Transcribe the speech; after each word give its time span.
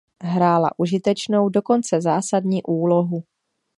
Hrála 0.23 0.69
užitečnou, 0.77 1.49
dokonce 1.49 2.01
zásadní 2.01 2.63
úlohu. 2.63 3.23